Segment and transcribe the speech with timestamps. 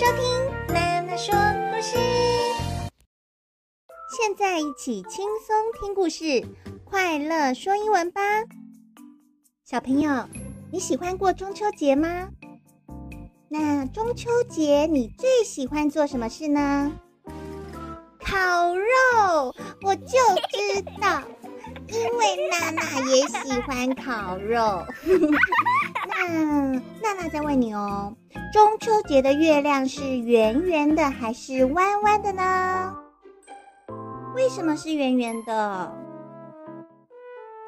[0.00, 0.08] 现
[4.34, 6.42] 在一起轻松听故事，
[6.86, 8.22] 快乐说英文吧。
[9.62, 10.26] 小朋友，
[10.72, 12.30] 你喜欢过中秋节吗？
[13.50, 16.92] 那中秋节你最喜欢做什么事呢？
[18.24, 20.16] 烤肉，我就
[20.50, 21.20] 知道，
[21.88, 24.82] 因为娜娜也喜欢烤肉。
[26.08, 28.16] 那娜娜再问你哦，
[28.52, 32.96] 中秋节的月亮是圆圆的还是弯弯的呢？
[34.34, 35.92] 为什么是圆圆的？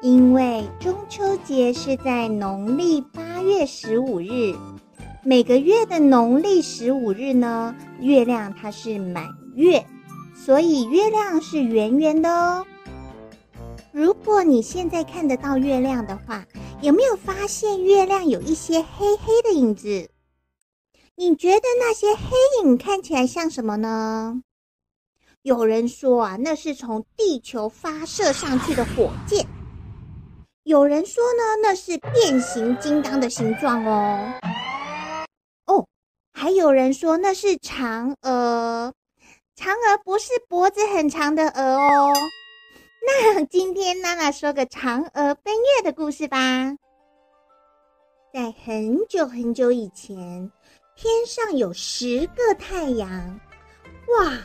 [0.01, 4.53] 因为中秋节是在农历八月十五日，
[5.23, 9.25] 每个月的农历十五日呢，月亮它是满
[9.55, 9.85] 月，
[10.35, 12.65] 所以月亮是圆圆的哦。
[13.93, 16.43] 如果你现在看得到月亮的话，
[16.81, 20.09] 有没有发现月亮有一些黑黑的影子？
[21.15, 24.41] 你觉得那些黑影看起来像什么呢？
[25.43, 29.45] 有人说啊，那是从地球发射上去的火箭。
[30.63, 34.33] 有人说呢，那是变形金刚的形状哦。
[35.67, 35.85] 哦，
[36.33, 38.91] 还有人说那是嫦娥。
[39.55, 42.11] 嫦娥不是脖子很长的鹅哦。
[43.05, 46.75] 那今天娜娜说个嫦娥奔月的故事吧。
[48.33, 50.51] 在很久很久以前，
[50.95, 53.39] 天上有十个太阳。
[54.17, 54.37] 哇！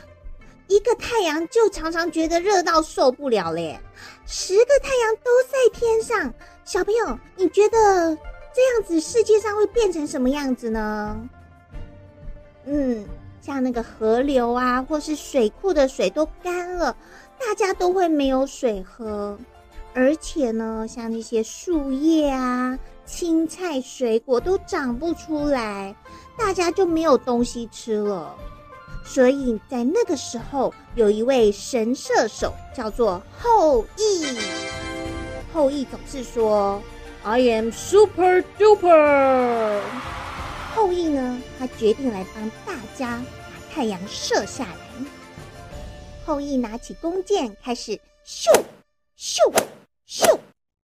[0.67, 3.79] 一个太阳就常常觉得热到受不了嘞，
[4.27, 6.31] 十个太阳都在天上，
[6.63, 8.15] 小朋友，你觉得
[8.53, 11.27] 这样子世界上会变成什么样子呢？
[12.65, 13.03] 嗯，
[13.41, 16.95] 像那个河流啊，或是水库的水都干了，
[17.39, 19.35] 大家都会没有水喝，
[19.95, 22.77] 而且呢，像那些树叶啊、
[23.07, 25.95] 青菜、水果都长不出来，
[26.39, 28.35] 大家就没有东西吃了。
[29.05, 34.37] 所以在那个时候，有一位神射手叫做后羿。
[35.51, 36.81] 后羿总是说
[37.23, 39.81] ：“I am super duper。”
[40.75, 45.05] 后羿呢，他决定来帮大家把太阳射下来。
[46.25, 48.51] 后羿拿起弓箭，开始咻
[49.17, 49.51] 咻
[50.07, 50.37] 咻，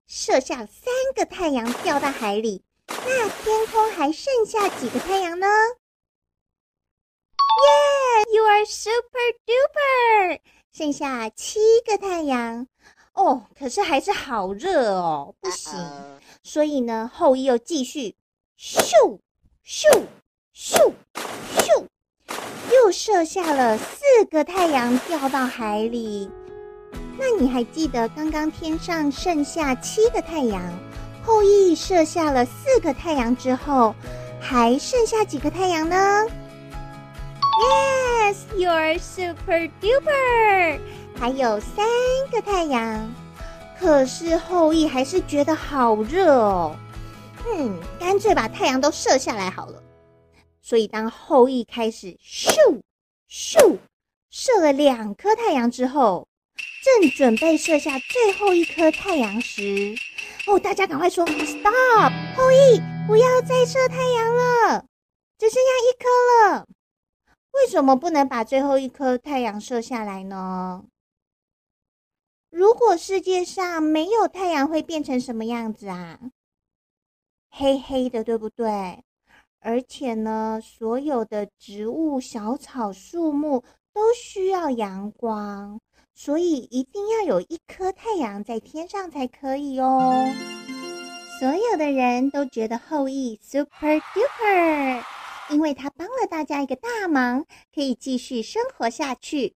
[0.07, 2.63] 射下三个太阳掉到海里。
[2.89, 5.47] 那天空还剩下几个太阳呢？
[7.37, 10.41] 耶！You are super duper！
[10.73, 12.67] 剩下七个太阳
[13.13, 15.73] 哦，可是还是好热哦，不行。
[16.43, 18.17] 所以呢，后羿又继续
[18.59, 19.19] 咻
[19.65, 19.89] 咻
[20.55, 20.93] 咻
[21.57, 21.87] 咻，
[22.73, 26.29] 又射下了四个太阳掉到海里。
[27.17, 30.61] 那你还记得刚刚天上剩下七个太阳，
[31.25, 33.95] 后羿射下了四个太阳之后，
[34.41, 35.97] 还剩下几个太阳呢
[37.61, 40.81] ？Yes, you're super duper！
[41.17, 41.87] 还有三
[42.31, 43.13] 个太阳，
[43.79, 46.77] 可是后羿还是觉得好热哦。
[47.47, 49.83] 嗯，干脆把太阳都射下来好了。
[50.61, 52.81] 所以当后羿开始咻
[53.31, 53.79] 咻
[54.31, 56.27] 射了两颗太阳之后，
[56.83, 59.95] 正准备射下最后一颗太阳时，
[60.47, 62.13] 哦，大家赶快说 Stop！
[62.37, 64.85] 后羿不要再射太阳了，
[65.39, 66.67] 只剩下一颗了。
[67.53, 70.85] 为什么不能把最后一颗太阳射下来呢？
[72.51, 76.19] 如果世界上没有太阳，会变成什么样子啊？
[77.51, 79.03] 黑黑的，对不对？
[79.61, 85.81] 而且呢，所有的植物、小草、树木都需要阳光，
[86.15, 90.33] 所以一定要有一颗太阳在天上才可以哦。
[91.41, 95.03] 所有的人都觉得后羿 super duper。
[95.51, 97.45] 因为他帮了大家一个大忙，
[97.75, 99.55] 可以继续生活下去。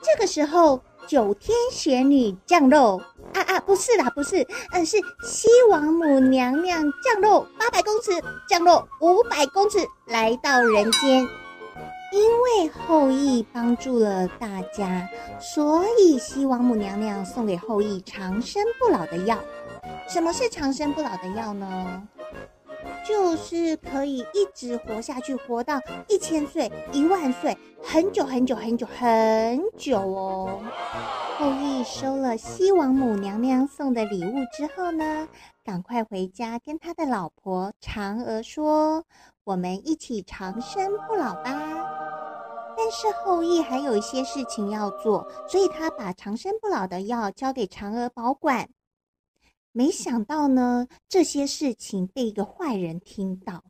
[0.00, 3.02] 这个时候，九天玄女降落
[3.34, 8.12] 啊啊，不是啦，不是，嗯，是西王母娘娘降落八百公尺，
[8.48, 11.26] 降落五百公尺，来到人间。
[12.12, 15.08] 因为后羿帮助了大家，
[15.38, 19.38] 所以西王母娘娘送给后羿长生不老的药。
[20.08, 22.02] 什么是长生不老的药呢？
[23.06, 30.60] 就是可以一直活下去，活到一千岁、一万岁，很久很久很久很久哦。
[31.38, 35.28] 后羿收了西王母娘娘送的礼物之后呢，
[35.62, 39.04] 赶快回家跟他的老婆嫦娥说
[39.46, 41.52] ：“我们一起长生不老吧。”
[42.76, 48.68] 但是后羿还有一些事情要做，所以他把长生不老的药交给嫦娥保管。
[49.70, 53.62] 没想到呢，这些事情被一个坏人听到。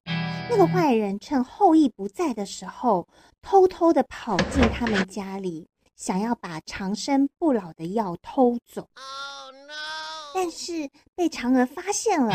[0.50, 3.06] 那个坏人趁后羿不在的时候，
[3.42, 5.68] 偷偷的跑进他们家里，
[5.98, 8.82] 想要把长生不老的药偷走。
[8.94, 9.74] Oh, no.
[10.32, 12.32] 但是被嫦娥发现了。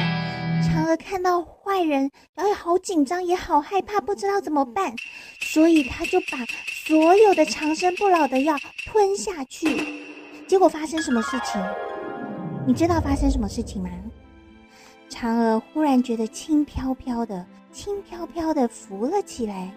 [0.62, 4.94] 嫦娥看到坏人，然后好紧张，也好害怕，不知道怎么办，
[5.40, 8.54] 所以他就把所有的长生不老的药
[8.86, 10.04] 吞下去。
[10.46, 11.64] 结果发生什么事情？
[12.68, 13.90] 你知道发生什么事情吗？
[15.10, 19.74] 嫦娥忽然觉得轻飘飘的，轻飘飘的浮了起来，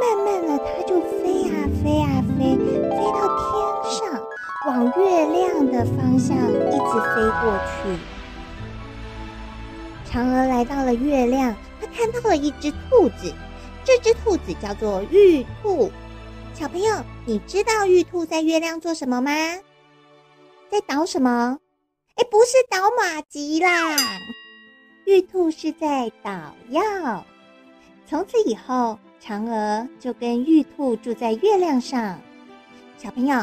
[0.00, 1.52] 慢慢的，它就飞啊
[1.82, 3.44] 飞啊飞，飞到天
[3.90, 3.98] 上，
[4.66, 7.98] 往月亮的方向一直飞过去。
[10.10, 13.32] 嫦娥来到了月亮，她看到了一只兔子。
[13.84, 15.90] 这只兔子叫做玉兔。
[16.54, 19.30] 小朋友，你知道玉兔在月亮做什么吗？
[20.68, 21.58] 在捣什么？
[22.16, 23.96] 哎，不是捣马吉啦，
[25.04, 27.24] 玉兔是在捣药。
[28.08, 32.16] 从此以后，嫦娥就跟玉兔住在月亮上。
[32.96, 33.36] 小朋友，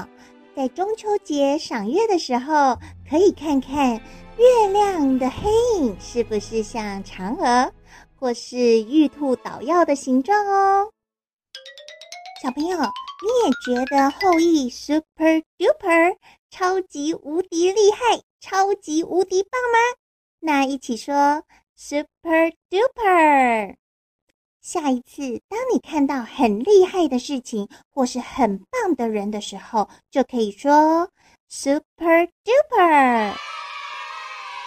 [0.56, 4.02] 在中秋节赏月的时候，可以看看。
[4.38, 7.72] 月亮的黑影是不是像嫦娥
[8.16, 10.90] 或是玉兔捣药的形状哦？
[12.42, 16.16] 小朋友，你也觉得后羿 super duper
[16.50, 19.78] 超级无敌厉害、超级无敌棒吗？
[20.40, 21.44] 那一起说
[21.76, 23.76] super duper。
[24.64, 31.10] 下一次，当你看到很厉害的事情或是很棒的人的时候，就可以说
[31.50, 33.34] super duper。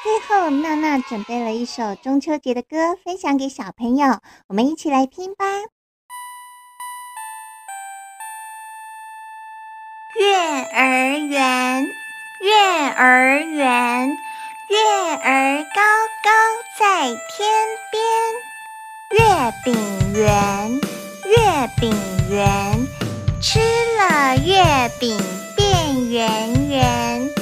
[0.02, 5.46] 最后，娜娜准备了一首中秋节的歌，分享给小朋友，我们一起来听吧。
[10.20, 10.36] 月
[10.74, 11.86] 儿圆，
[12.42, 14.78] 月儿圆，月
[15.24, 15.80] 儿高
[16.22, 16.30] 高
[16.78, 17.16] 在天
[17.90, 18.45] 边。
[19.18, 19.74] 月饼
[20.12, 20.80] 圆，
[21.24, 21.94] 月饼
[22.28, 22.86] 圆，
[23.40, 23.58] 吃
[23.98, 25.18] 了月饼
[25.56, 27.35] 变圆圆。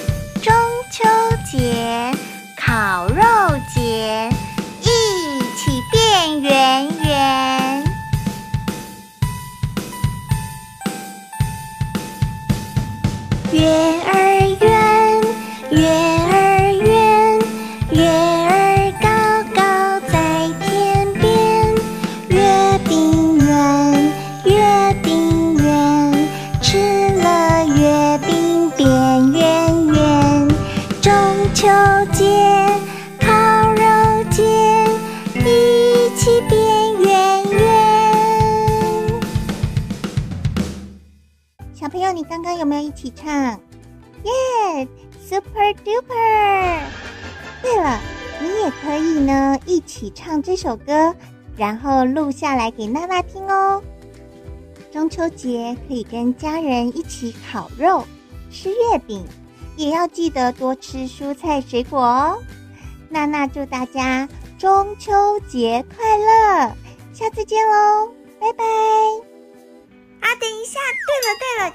[42.12, 43.32] 你刚刚有没有一起唱？
[44.24, 44.32] 耶
[44.72, 46.80] ，yeah，Super Duper！
[47.62, 48.00] 对了，
[48.40, 51.14] 你也可以呢一起唱这首歌，
[51.56, 53.82] 然后录下来给娜娜听哦。
[54.92, 58.04] 中秋节可以跟家人一起烤肉、
[58.50, 59.24] 吃月饼，
[59.76, 62.38] 也要记得多吃蔬菜水果哦。
[63.10, 65.12] 娜娜祝大家中秋
[65.48, 66.72] 节快乐，
[67.12, 68.08] 下次见喽，
[68.40, 68.64] 拜拜。
[70.20, 71.74] 啊，等一下，对了对了。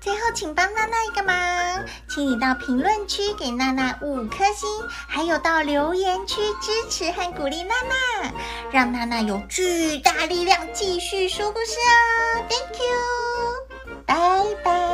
[0.00, 4.68] 最后请帮娜娜一个忙请你到评论区给娜娜五颗星
[5.08, 8.32] 还有到留言区支持和鼓励娜娜
[8.72, 12.44] 让娜娜有巨大力量继续说故事哦。
[12.48, 14.16] Thank you 拜
[14.64, 14.89] 拜。